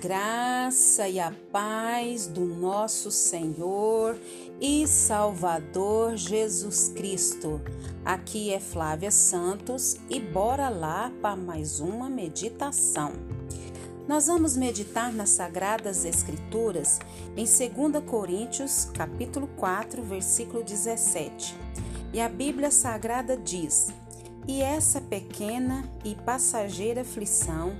graça 0.00 1.08
e 1.08 1.18
a 1.18 1.32
paz 1.50 2.26
do 2.26 2.44
nosso 2.44 3.10
Senhor 3.10 4.16
e 4.60 4.86
Salvador 4.86 6.16
Jesus 6.16 6.90
Cristo. 6.94 7.60
Aqui 8.04 8.52
é 8.52 8.60
Flávia 8.60 9.10
Santos 9.10 9.96
e 10.10 10.20
bora 10.20 10.68
lá 10.68 11.10
para 11.22 11.34
mais 11.34 11.80
uma 11.80 12.10
meditação. 12.10 13.12
Nós 14.06 14.26
vamos 14.26 14.56
meditar 14.56 15.12
nas 15.12 15.30
sagradas 15.30 16.04
escrituras 16.04 17.00
em 17.36 17.44
2 17.44 18.04
Coríntios, 18.04 18.84
capítulo 18.94 19.48
4, 19.56 20.02
versículo 20.02 20.62
17. 20.62 21.56
E 22.12 22.20
a 22.20 22.28
Bíblia 22.28 22.70
Sagrada 22.70 23.36
diz: 23.36 23.88
"E 24.46 24.60
essa 24.60 25.00
pequena 25.00 25.90
e 26.04 26.14
passageira 26.14 27.00
aflição 27.00 27.74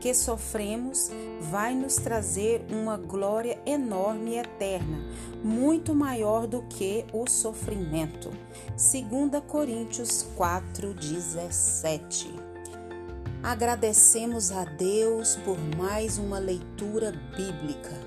que 0.00 0.14
sofremos 0.14 1.10
vai 1.50 1.74
nos 1.74 1.96
trazer 1.96 2.64
uma 2.70 2.96
glória 2.96 3.60
enorme 3.66 4.32
e 4.32 4.38
eterna, 4.38 5.04
muito 5.44 5.94
maior 5.94 6.46
do 6.46 6.62
que 6.62 7.04
o 7.12 7.28
sofrimento. 7.28 8.30
2 8.76 9.42
Coríntios 9.46 10.26
4:17. 10.36 12.28
Agradecemos 13.42 14.50
a 14.50 14.64
Deus 14.64 15.36
por 15.36 15.58
mais 15.76 16.18
uma 16.18 16.38
leitura 16.38 17.12
bíblica. 17.36 17.98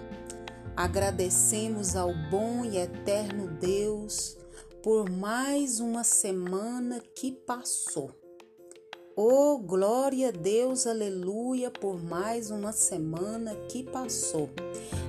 Agradecemos 0.75 1.95
ao 1.95 2.11
bom 2.29 2.65
e 2.65 2.77
eterno 2.77 3.47
Deus 3.59 4.37
por 4.81 5.09
mais 5.09 5.79
uma 5.79 6.03
semana 6.03 6.99
que 7.15 7.31
passou. 7.31 8.22
Oh, 9.15 9.59
glória 9.59 10.29
a 10.29 10.31
Deus, 10.31 10.87
aleluia, 10.87 11.69
por 11.69 12.01
mais 12.03 12.49
uma 12.49 12.71
semana 12.71 13.53
que 13.69 13.83
passou. 13.83 14.49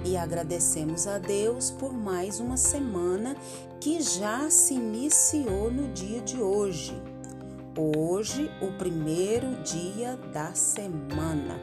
E 0.04 0.14
agradecemos 0.14 1.06
a 1.06 1.16
Deus 1.16 1.70
por 1.70 1.90
mais 1.90 2.38
uma 2.38 2.58
semana 2.58 3.34
que 3.80 4.02
já 4.02 4.50
se 4.50 4.74
iniciou 4.74 5.70
no 5.70 5.90
dia 5.94 6.20
de 6.20 6.36
hoje. 6.36 6.92
Hoje, 7.78 8.50
o 8.60 8.76
primeiro 8.76 9.46
dia 9.62 10.18
da 10.34 10.52
semana. 10.52 11.58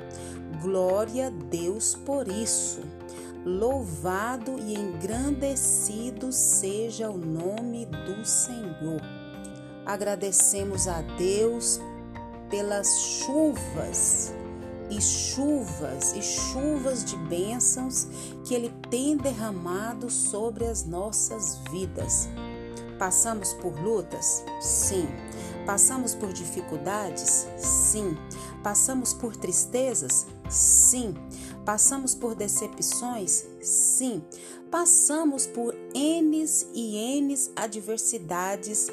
Glória 0.64 1.28
a 1.28 1.30
Deus 1.30 1.94
por 1.94 2.28
isso. 2.28 2.82
Louvado 3.46 4.58
e 4.58 4.74
engrandecido 4.74 6.32
seja 6.32 7.08
o 7.08 7.18
nome 7.20 7.86
do 7.86 8.26
Senhor. 8.26 9.00
Agradecemos 9.86 10.88
a 10.88 11.02
Deus 11.02 11.80
pelas 12.52 13.00
chuvas 13.00 14.34
e 14.90 15.02
chuvas 15.02 16.14
e 16.14 16.22
chuvas 16.22 17.06
de 17.06 17.16
bênçãos 17.16 18.08
que 18.44 18.54
Ele 18.54 18.70
tem 18.90 19.16
derramado 19.16 20.10
sobre 20.10 20.66
as 20.66 20.86
nossas 20.86 21.58
vidas. 21.72 22.28
Passamos 23.00 23.54
por 23.54 23.74
lutas? 23.82 24.44
Sim. 24.60 25.08
Passamos 25.66 26.14
por 26.14 26.34
dificuldades? 26.34 27.48
Sim. 27.58 28.18
Passamos 28.62 29.14
por 29.14 29.36
tristezas? 29.36 30.28
Sim. 30.50 31.16
Passamos 31.66 32.14
por 32.14 32.36
decepções? 32.36 33.46
Sim. 33.62 34.22
Passamos 34.70 35.48
por 35.48 35.74
N's 35.96 36.68
e 36.74 37.22
N's 37.22 37.50
adversidades 37.56 38.88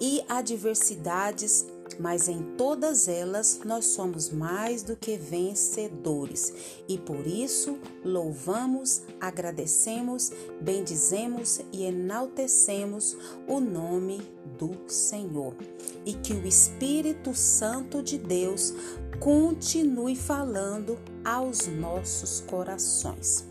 e 0.00 0.24
adversidades 0.28 1.66
mas 1.98 2.28
em 2.28 2.42
todas 2.56 3.08
elas 3.08 3.60
nós 3.64 3.86
somos 3.86 4.30
mais 4.30 4.82
do 4.82 4.96
que 4.96 5.16
vencedores 5.16 6.52
e 6.88 6.98
por 6.98 7.26
isso 7.26 7.78
louvamos, 8.04 9.02
agradecemos, 9.20 10.30
bendizemos 10.60 11.60
e 11.72 11.84
enaltecemos 11.84 13.16
o 13.46 13.60
nome 13.60 14.20
do 14.58 14.76
Senhor. 14.86 15.54
E 16.04 16.14
que 16.14 16.32
o 16.32 16.46
Espírito 16.46 17.34
Santo 17.34 18.02
de 18.02 18.18
Deus 18.18 18.74
continue 19.20 20.16
falando 20.16 20.98
aos 21.24 21.66
nossos 21.68 22.40
corações. 22.40 23.44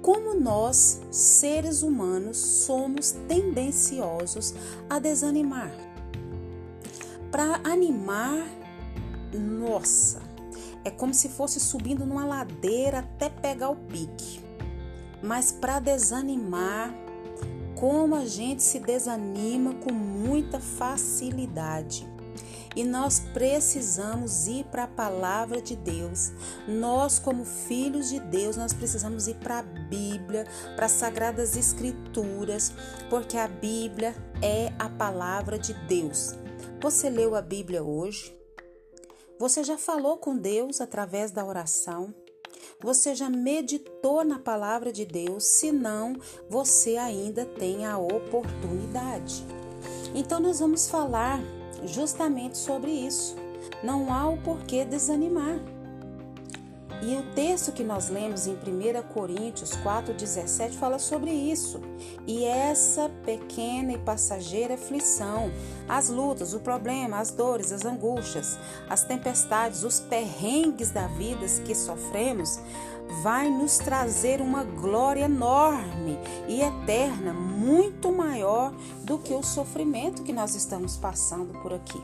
Como 0.00 0.34
nós, 0.34 1.00
seres 1.10 1.82
humanos, 1.82 2.36
somos 2.36 3.12
tendenciosos 3.26 4.54
a 4.88 4.98
desanimar 4.98 5.93
para 7.34 7.58
animar, 7.64 8.46
nossa, 9.32 10.22
é 10.84 10.90
como 10.90 11.12
se 11.12 11.28
fosse 11.28 11.58
subindo 11.58 12.06
numa 12.06 12.24
ladeira 12.24 13.00
até 13.00 13.28
pegar 13.28 13.70
o 13.70 13.74
pique. 13.74 14.40
Mas 15.20 15.50
para 15.50 15.80
desanimar, 15.80 16.94
como 17.74 18.14
a 18.14 18.24
gente 18.24 18.62
se 18.62 18.78
desanima 18.78 19.74
com 19.74 19.92
muita 19.92 20.60
facilidade. 20.60 22.06
E 22.76 22.84
nós 22.84 23.18
precisamos 23.18 24.46
ir 24.46 24.64
para 24.66 24.84
a 24.84 24.88
palavra 24.88 25.60
de 25.60 25.74
Deus. 25.74 26.30
Nós, 26.68 27.18
como 27.18 27.44
filhos 27.44 28.10
de 28.10 28.20
Deus, 28.20 28.56
nós 28.56 28.72
precisamos 28.72 29.26
ir 29.26 29.34
para 29.38 29.58
a 29.58 29.62
Bíblia, 29.62 30.46
para 30.76 30.86
as 30.86 30.92
sagradas 30.92 31.56
escrituras, 31.56 32.72
porque 33.10 33.36
a 33.36 33.48
Bíblia 33.48 34.14
é 34.40 34.72
a 34.78 34.88
palavra 34.88 35.58
de 35.58 35.74
Deus. 35.88 36.43
Você 36.84 37.08
leu 37.08 37.34
a 37.34 37.40
Bíblia 37.40 37.82
hoje? 37.82 38.38
Você 39.38 39.64
já 39.64 39.78
falou 39.78 40.18
com 40.18 40.36
Deus 40.36 40.82
através 40.82 41.30
da 41.30 41.42
oração? 41.42 42.14
Você 42.78 43.14
já 43.14 43.30
meditou 43.30 44.22
na 44.22 44.38
palavra 44.38 44.92
de 44.92 45.06
Deus? 45.06 45.44
Se 45.44 45.72
não, 45.72 46.14
você 46.46 46.98
ainda 46.98 47.46
tem 47.46 47.86
a 47.86 47.96
oportunidade. 47.96 49.46
Então, 50.14 50.38
nós 50.38 50.60
vamos 50.60 50.86
falar 50.86 51.40
justamente 51.86 52.58
sobre 52.58 52.90
isso. 52.90 53.34
Não 53.82 54.12
há 54.12 54.28
o 54.28 54.36
porquê 54.42 54.84
desanimar. 54.84 55.58
E 57.06 57.16
o 57.16 57.22
texto 57.34 57.70
que 57.70 57.84
nós 57.84 58.08
lemos 58.08 58.46
em 58.46 58.54
1 58.54 59.02
Coríntios 59.12 59.72
4,17 59.72 60.72
fala 60.72 60.98
sobre 60.98 61.30
isso. 61.30 61.78
E 62.26 62.44
essa 62.44 63.10
pequena 63.26 63.92
e 63.92 63.98
passageira 63.98 64.72
aflição, 64.72 65.52
as 65.86 66.08
lutas, 66.08 66.54
o 66.54 66.60
problema, 66.60 67.18
as 67.18 67.30
dores, 67.30 67.72
as 67.72 67.84
angústias, 67.84 68.58
as 68.88 69.04
tempestades, 69.04 69.84
os 69.84 70.00
perrengues 70.00 70.90
da 70.90 71.06
vida 71.08 71.44
que 71.66 71.74
sofremos, 71.74 72.58
vai 73.22 73.50
nos 73.50 73.76
trazer 73.76 74.40
uma 74.40 74.64
glória 74.64 75.24
enorme 75.24 76.18
e 76.48 76.62
eterna, 76.62 77.34
muito 77.34 78.10
maior 78.10 78.72
do 79.02 79.18
que 79.18 79.34
o 79.34 79.42
sofrimento 79.42 80.22
que 80.22 80.32
nós 80.32 80.54
estamos 80.54 80.96
passando 80.96 81.52
por 81.60 81.74
aqui. 81.74 82.02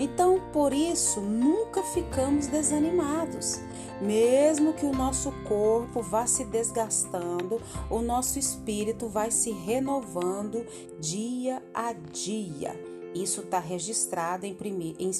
Então, 0.00 0.40
por 0.50 0.72
isso, 0.72 1.20
nunca 1.20 1.82
ficamos 1.82 2.46
desanimados. 2.46 3.60
Mesmo 4.00 4.72
que 4.72 4.86
o 4.86 4.94
nosso 4.94 5.30
corpo 5.46 6.00
vá 6.00 6.26
se 6.26 6.42
desgastando, 6.46 7.60
o 7.90 8.00
nosso 8.00 8.38
espírito 8.38 9.08
vai 9.08 9.30
se 9.30 9.50
renovando 9.50 10.66
dia 10.98 11.62
a 11.74 11.92
dia. 11.92 12.72
Isso 13.14 13.42
está 13.42 13.58
registrado 13.58 14.46
em, 14.46 14.56
em 14.98 15.10
2 15.10 15.14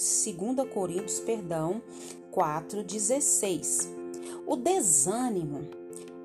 Coríntios, 0.73 1.21
perdão, 1.21 1.83
4,16. 2.33 3.87
O 4.47 4.57
desânimo 4.57 5.69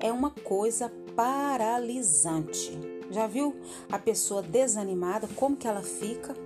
é 0.00 0.10
uma 0.10 0.30
coisa 0.30 0.90
paralisante. 1.14 2.72
Já 3.10 3.26
viu 3.26 3.54
a 3.92 3.98
pessoa 3.98 4.40
desanimada, 4.40 5.28
como 5.36 5.56
que 5.56 5.68
ela 5.68 5.82
fica? 5.82 6.45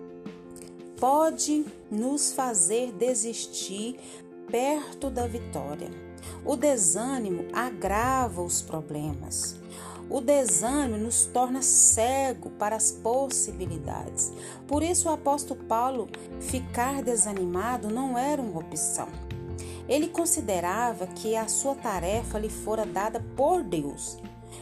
Pode 1.00 1.65
nos 1.91 2.30
fazer 2.30 2.92
desistir 2.92 3.98
perto 4.51 5.09
da 5.09 5.27
vitória. 5.27 5.89
O 6.45 6.57
desânimo 6.57 7.47
agrava 7.54 8.42
os 8.42 8.60
problemas. 8.60 9.57
O 10.10 10.21
desânimo 10.21 10.98
nos 10.98 11.25
torna 11.25 11.63
cego 11.63 12.51
para 12.51 12.77
as 12.77 12.92
possibilidades. 12.92 14.30
Por 14.69 14.83
isso, 14.83 15.09
o 15.09 15.13
apóstolo 15.13 15.65
Paulo 15.65 16.07
ficar 16.39 17.03
desanimado 17.03 17.89
não 17.89 18.19
era 18.19 18.42
uma 18.42 18.60
opção. 18.60 19.09
Ele 19.89 20.09
considerava 20.09 21.07
que 21.07 21.34
a 21.34 21.48
sua 21.48 21.75
tarefa 21.77 22.39
lhe 22.39 22.51
fora 22.51 22.84
dada 22.84 23.25
por 23.34 23.63
Deus. 23.63 24.19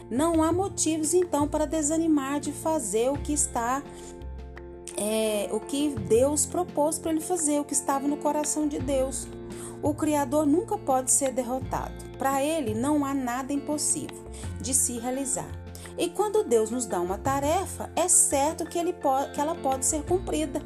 Não 0.08 0.40
há 0.42 0.52
motivos 0.52 1.14
então 1.14 1.48
para 1.48 1.66
desanimar 1.66 2.38
de 2.38 2.52
fazer 2.52 3.10
o 3.10 3.18
que 3.18 3.32
está 3.32 3.82
é, 4.98 5.48
o 5.52 5.60
que 5.60 5.90
Deus 5.90 6.44
propôs 6.44 6.98
para 6.98 7.12
ele 7.12 7.20
fazer, 7.20 7.60
o 7.60 7.64
que 7.64 7.72
estava 7.72 8.06
no 8.08 8.16
coração 8.16 8.66
de 8.66 8.78
Deus. 8.78 9.28
O 9.80 9.94
Criador 9.94 10.44
nunca 10.44 10.76
pode 10.76 11.12
ser 11.12 11.32
derrotado. 11.32 11.94
Para 12.18 12.42
ele 12.42 12.74
não 12.74 13.04
há 13.04 13.14
nada 13.14 13.52
impossível 13.52 14.24
de 14.60 14.74
se 14.74 14.98
realizar. 14.98 15.48
E 15.96 16.08
quando 16.08 16.42
Deus 16.44 16.70
nos 16.70 16.84
dá 16.84 17.00
uma 17.00 17.16
tarefa, 17.16 17.90
é 17.94 18.08
certo 18.08 18.66
que, 18.66 18.78
ele 18.78 18.92
pode, 18.92 19.32
que 19.32 19.40
ela 19.40 19.54
pode 19.54 19.86
ser 19.86 20.02
cumprida. 20.02 20.60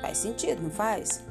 Faz 0.00 0.18
sentido, 0.18 0.62
não 0.62 0.70
faz? 0.70 1.22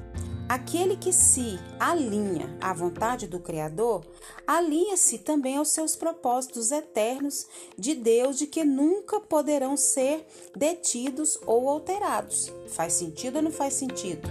Aquele 0.54 0.96
que 0.96 1.12
se 1.12 1.60
alinha 1.80 2.56
à 2.62 2.72
vontade 2.74 3.26
do 3.26 3.40
Criador, 3.40 4.06
alinha-se 4.46 5.18
também 5.18 5.58
aos 5.58 5.70
seus 5.70 5.96
propósitos 5.96 6.72
eternos 6.72 7.48
de 7.76 7.96
Deus, 7.96 8.38
de 8.38 8.46
que 8.46 8.64
nunca 8.64 9.20
poderão 9.20 9.76
ser 9.76 10.24
detidos 10.56 11.40
ou 11.48 11.68
alterados. 11.68 12.54
Faz 12.68 12.94
sentido 12.94 13.38
ou 13.38 13.42
não 13.42 13.50
faz 13.50 13.74
sentido? 13.74 14.30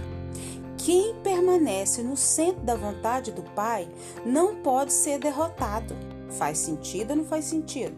Quem 0.77 1.13
permanece 1.15 2.01
no 2.01 2.15
centro 2.15 2.61
da 2.61 2.77
vontade 2.77 3.29
do 3.33 3.43
Pai 3.51 3.85
não 4.25 4.55
pode 4.55 4.93
ser 4.93 5.19
derrotado. 5.19 5.93
Faz 6.37 6.57
sentido 6.57 7.11
ou 7.11 7.17
não 7.17 7.25
faz 7.25 7.43
sentido? 7.43 7.97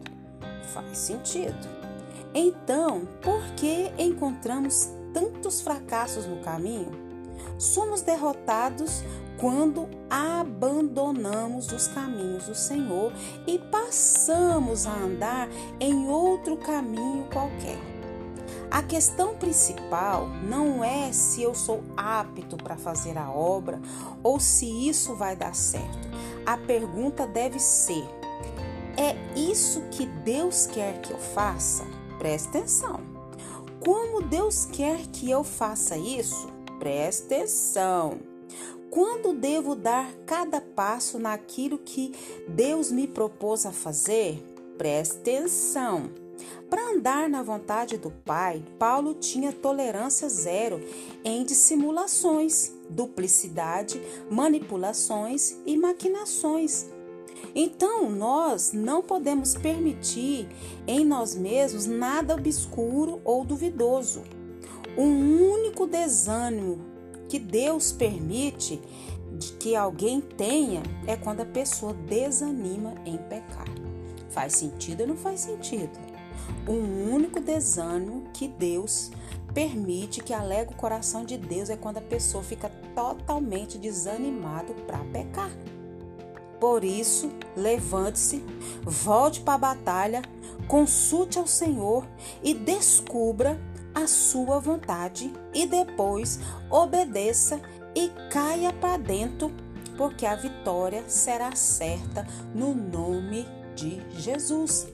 Faz 0.73 0.97
sentido. 0.97 1.69
Então, 2.33 3.07
por 3.21 3.43
que 3.53 3.91
encontramos 3.99 4.89
tantos 5.13 5.61
fracassos 5.61 6.25
no 6.25 6.41
caminho? 6.41 7.04
Somos 7.57 8.01
derrotados 8.01 9.03
quando 9.39 9.87
abandonamos 10.09 11.71
os 11.71 11.87
caminhos 11.87 12.45
do 12.45 12.55
Senhor 12.55 13.11
e 13.45 13.59
passamos 13.59 14.85
a 14.85 14.93
andar 14.93 15.49
em 15.79 16.07
outro 16.07 16.57
caminho 16.57 17.27
qualquer. 17.31 17.79
A 18.71 18.81
questão 18.81 19.35
principal 19.35 20.27
não 20.27 20.83
é 20.83 21.11
se 21.11 21.41
eu 21.41 21.53
sou 21.53 21.83
apto 21.95 22.57
para 22.57 22.75
fazer 22.75 23.17
a 23.17 23.29
obra 23.29 23.79
ou 24.23 24.39
se 24.39 24.65
isso 24.87 25.15
vai 25.15 25.35
dar 25.35 25.55
certo. 25.55 26.09
A 26.45 26.57
pergunta 26.57 27.25
deve 27.25 27.59
ser: 27.59 28.05
é 28.97 29.15
isso 29.37 29.81
que 29.91 30.05
Deus 30.05 30.67
quer 30.67 30.99
que 31.01 31.11
eu 31.11 31.19
faça? 31.19 31.85
Preste 32.17 32.49
atenção. 32.49 32.99
Como 33.83 34.23
Deus 34.23 34.65
quer 34.65 35.05
que 35.07 35.29
eu 35.29 35.43
faça 35.43 35.97
isso? 35.97 36.54
Preste 36.79 37.23
atenção. 37.25 38.19
Quando 38.89 39.33
devo 39.33 39.75
dar 39.75 40.13
cada 40.25 40.61
passo 40.61 41.19
naquilo 41.19 41.77
que 41.77 42.13
Deus 42.47 42.91
me 42.91 43.07
propôs 43.07 43.65
a 43.65 43.71
fazer? 43.71 44.41
Preste 44.77 45.17
atenção. 45.17 46.11
Para 46.69 46.91
andar 46.91 47.29
na 47.29 47.41
vontade 47.41 47.97
do 47.97 48.11
Pai, 48.11 48.63
Paulo 48.77 49.13
tinha 49.13 49.53
tolerância 49.53 50.27
zero 50.27 50.81
em 51.23 51.43
dissimulações, 51.43 52.71
duplicidade, 52.89 54.01
manipulações 54.29 55.55
e 55.65 55.77
maquinações. 55.77 56.87
Então, 57.53 58.09
nós 58.09 58.71
não 58.73 59.01
podemos 59.01 59.55
permitir 59.55 60.47
em 60.87 61.05
nós 61.05 61.35
mesmos 61.35 61.85
nada 61.85 62.35
obscuro 62.35 63.21
ou 63.23 63.45
duvidoso. 63.45 64.23
Um 64.97 65.51
único 65.51 65.85
desânimo 65.85 66.79
que 67.27 67.37
Deus 67.39 67.91
permite 67.91 68.79
que 69.59 69.75
alguém 69.75 70.21
tenha 70.21 70.81
é 71.05 71.15
quando 71.15 71.41
a 71.41 71.45
pessoa 71.45 71.93
desanima 71.93 72.93
em 73.05 73.17
pecar. 73.17 73.67
Faz 74.29 74.53
sentido 74.53 75.01
ou 75.01 75.07
não 75.07 75.17
faz 75.17 75.41
sentido? 75.41 75.91
Um 76.67 77.13
único 77.13 77.39
desânimo 77.39 78.23
que 78.33 78.47
Deus 78.47 79.11
permite 79.53 80.21
que 80.21 80.33
alega 80.33 80.71
o 80.71 80.75
coração 80.75 81.25
de 81.25 81.37
Deus 81.37 81.69
é 81.69 81.77
quando 81.77 81.97
a 81.97 82.01
pessoa 82.01 82.43
fica 82.43 82.69
totalmente 82.93 83.77
desanimado 83.77 84.73
para 84.85 84.99
pecar. 85.05 85.51
Por 86.59 86.83
isso, 86.83 87.31
levante-se, 87.55 88.43
volte 88.83 89.41
para 89.41 89.53
a 89.53 89.57
batalha, 89.57 90.21
consulte 90.67 91.37
ao 91.37 91.47
Senhor 91.47 92.07
e 92.41 92.53
descubra 92.53 93.59
a 93.95 94.05
sua 94.05 94.59
vontade 94.59 95.31
e 95.53 95.65
depois 95.65 96.39
obedeça 96.69 97.61
e 97.95 98.09
caia 98.29 98.73
para 98.73 98.97
dentro, 98.97 99.49
porque 99.97 100.25
a 100.25 100.35
vitória 100.35 101.05
será 101.07 101.55
certa 101.55 102.27
no 102.53 102.75
nome 102.75 103.47
de 103.73 104.01
Jesus. 104.19 104.87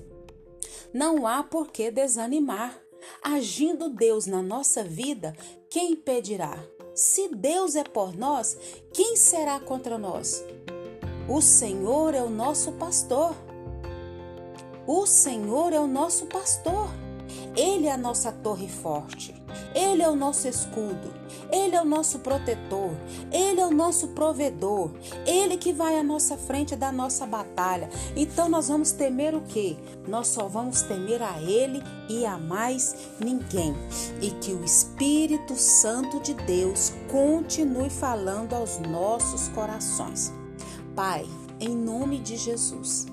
Não 0.94 1.26
há 1.26 1.44
por 1.44 1.72
que 1.72 1.90
desanimar. 1.90 2.80
Agindo 3.24 3.90
Deus 3.90 4.28
na 4.28 4.44
nossa 4.44 4.84
vida, 4.84 5.36
quem 5.70 5.94
impedirá? 5.94 6.64
Se 6.94 7.30
Deus 7.30 7.76
é 7.76 7.84
por 7.84 8.16
nós, 8.16 8.56
quem 8.94 9.16
será 9.16 9.60
contra 9.60 9.98
nós? 9.98 10.44
O 11.28 11.42
Senhor 11.42 12.14
é 12.14 12.22
o 12.22 12.30
nosso 12.30 12.74
pastor. 12.74 13.34
O 14.86 15.08
Senhor 15.08 15.74
é 15.74 15.80
o 15.80 15.88
nosso 15.88 16.28
pastor. 16.28 16.90
Ele 17.56 17.88
é 17.88 17.92
a 17.92 17.98
nossa 17.98 18.32
torre 18.32 18.68
forte. 18.68 19.36
Ele 19.76 20.02
é 20.02 20.10
o 20.10 20.16
nosso 20.16 20.48
escudo. 20.48 21.14
Ele 21.52 21.76
é 21.76 21.82
o 21.82 21.86
nosso 21.86 22.20
protetor. 22.20 22.92
Ele 23.32 23.60
é 23.60 23.66
o 23.66 23.72
nosso 23.72 24.10
provedor. 24.10 24.92
Ele 25.26 25.58
que 25.58 25.74
vai 25.74 26.00
à 26.00 26.04
nossa 26.04 26.38
frente 26.38 26.76
da 26.76 26.92
nossa 26.92 27.26
batalha. 27.26 27.90
Então 28.16 28.48
nós 28.48 28.70
vamos 28.70 28.92
temer 28.92 29.36
o 29.36 29.42
quê? 29.42 29.76
Nós 30.08 30.28
só 30.28 30.48
vamos 30.48 30.82
temer 30.82 31.22
a 31.22 31.42
Ele 31.42 31.84
e 32.10 32.26
a 32.26 32.38
mais 32.38 32.96
ninguém. 33.20 33.76
E 34.22 34.32
que 34.32 34.54
o 34.54 34.64
Espírito 34.64 35.56
Santo 35.56 36.20
de 36.22 36.34
Deus 36.34 36.94
continue 37.10 37.90
falando 37.90 38.54
aos 38.54 38.80
nossos 38.80 39.50
corações. 39.50 40.32
Pai, 40.96 41.26
em 41.60 41.76
nome 41.76 42.20
de 42.20 42.38
Jesus 42.38 43.08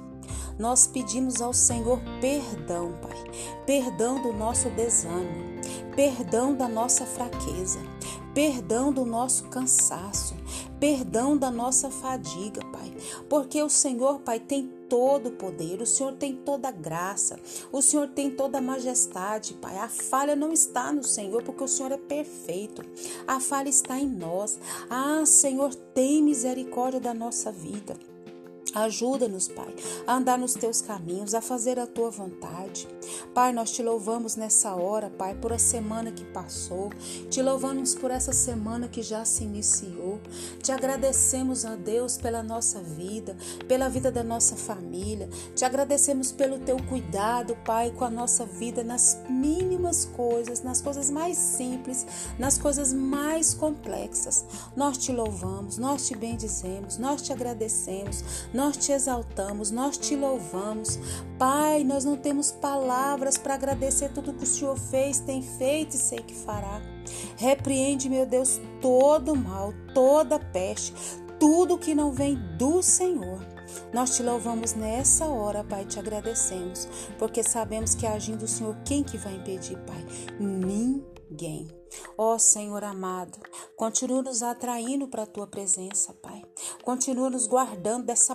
nós 0.59 0.87
pedimos 0.87 1.41
ao 1.41 1.53
Senhor 1.53 2.01
perdão, 2.21 2.93
Pai. 3.01 3.17
Perdão 3.65 4.21
do 4.21 4.33
nosso 4.33 4.69
desânimo, 4.71 5.61
perdão 5.95 6.55
da 6.55 6.69
nossa 6.69 7.05
fraqueza, 7.07 7.79
perdão 8.35 8.93
do 8.93 9.05
nosso 9.05 9.45
cansaço, 9.45 10.35
perdão 10.81 11.37
da 11.37 11.51
nossa 11.51 11.91
fadiga, 11.91 12.65
Pai. 12.73 12.93
Porque 13.29 13.63
o 13.63 13.69
Senhor, 13.69 14.21
Pai, 14.21 14.41
tem 14.41 14.73
todo 14.89 15.29
o 15.29 15.33
poder, 15.33 15.83
o 15.83 15.87
Senhor 15.87 16.15
tem 16.15 16.35
toda 16.35 16.69
a 16.69 16.73
graça, 16.73 17.39
o 17.71 17.83
Senhor 17.83 18.09
tem 18.09 18.31
toda 18.31 18.59
a 18.59 18.63
majestade, 18.63 19.55
Pai. 19.55 19.77
A 19.79 19.89
falha 19.89 20.35
não 20.35 20.53
está 20.53 20.93
no 20.93 21.05
Senhor, 21.05 21.43
porque 21.43 21.63
o 21.63 21.69
Senhor 21.69 21.93
é 21.93 21.99
perfeito. 21.99 22.83
A 23.27 23.39
falha 23.39 23.69
está 23.69 23.99
em 23.99 24.09
nós. 24.09 24.59
Ah, 24.89 25.25
Senhor, 25.27 25.75
tem 25.75 26.23
misericórdia 26.23 27.01
da 27.01 27.13
nossa 27.15 27.53
vida. 27.53 27.97
Ajuda-nos, 28.75 29.49
Pai, 29.49 29.75
a 30.07 30.15
andar 30.15 30.39
nos 30.39 30.55
teus 30.55 30.83
caminhos, 30.83 31.35
a 31.35 31.41
fazer 31.41 31.79
a 31.79 31.87
tua 31.87 32.11
vontade. 32.11 32.87
Pai, 33.35 33.53
nós 33.53 33.71
te 33.71 33.83
louvamos 33.83 34.37
nessa 34.37 34.75
hora, 34.75 35.11
Pai, 35.11 35.35
por 35.35 35.53
a 35.53 35.59
semana 35.59 36.13
que 36.13 36.25
passou. 36.25 36.91
Te 37.31 37.43
louvamos 37.43 37.95
por 37.95 38.11
essa 38.11 38.33
semana 38.33 38.89
que 38.89 39.03
já 39.03 39.25
se 39.25 39.45
iniciou. 39.45 40.21
Te 40.63 40.71
agradecemos, 40.71 41.65
a 41.65 41.77
Deus, 41.77 42.19
pela 42.19 42.43
nossa 42.43 42.81
vida, 42.81 43.37
pela 43.67 43.89
vida 43.89 44.11
da 44.13 44.23
nossa 44.23 44.57
família. 44.57 45.29
Te 45.55 45.65
agradecemos 45.65 46.31
pelo 46.31 46.59
teu 46.59 46.77
cuidado, 46.85 47.57
Pai, 47.65 47.91
com 47.91 48.05
a 48.05 48.11
nossa 48.11 48.45
vida 48.45 48.85
nas 48.85 49.19
mínimas 49.29 50.05
coisas, 50.05 50.63
nas 50.63 50.83
coisas 50.83 51.11
mais 51.11 51.37
simples, 51.37 52.07
nas 52.39 52.59
coisas 52.59 52.93
mais 52.93 53.55
complexas. 53.55 54.45
Nós 54.77 54.99
te 54.99 55.13
louvamos, 55.13 55.79
nós 55.79 56.07
te 56.07 56.17
bendizemos, 56.17 56.99
nós 56.99 57.23
te 57.23 57.33
agradecemos. 57.33 58.23
Nós 58.59 58.77
te 58.77 58.91
exaltamos, 58.91 59.71
nós 59.71 59.97
te 59.97 60.17
louvamos. 60.17 60.99
Pai, 61.39 61.85
nós 61.85 62.05
não 62.05 62.17
temos 62.17 62.51
palavras 62.51 63.39
para 63.39 63.55
agradecer 63.55 64.09
tudo 64.09 64.35
que 64.35 64.43
o 64.43 64.47
Senhor 64.47 64.77
fez, 64.77 65.21
tem 65.21 65.41
feito 65.41 65.95
e 65.95 65.97
sei 65.97 66.19
que 66.19 66.35
fará. 66.35 66.83
Repreende, 67.37 68.09
meu 68.09 68.27
Deus, 68.27 68.61
todo 68.83 69.37
mal, 69.37 69.73
toda 69.95 70.41
peste, 70.41 70.93
tudo 71.39 71.79
que 71.79 71.95
não 71.95 72.11
vem 72.11 72.35
do 72.59 72.83
Senhor. 72.83 73.39
Nós 73.93 74.17
te 74.17 74.25
louvamos 74.25 74.75
nessa 74.75 75.27
hora, 75.27 75.63
Pai, 75.63 75.85
te 75.85 76.01
agradecemos, 76.01 76.89
porque 77.17 77.45
sabemos 77.45 77.95
que 77.95 78.09
agindo 78.09 78.43
o 78.45 78.49
Senhor, 78.49 78.77
quem 78.85 79.05
que 79.05 79.17
vai 79.17 79.37
impedir, 79.37 79.79
Pai? 79.87 80.05
Ninguém. 80.41 81.69
Ó 82.17 82.35
oh, 82.35 82.39
Senhor 82.39 82.83
amado, 82.85 83.39
continua 83.77 84.23
nos 84.23 84.43
atraindo 84.43 85.09
para 85.09 85.23
a 85.23 85.27
tua 85.27 85.47
presença, 85.47 86.13
Pai. 86.15 86.43
Continua 86.83 87.31
nos 87.31 87.47
guardando 87.47 88.07
dessa 88.07 88.35